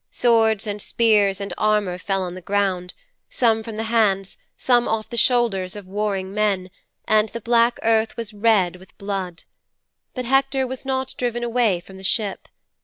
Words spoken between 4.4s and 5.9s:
some off the shoulders of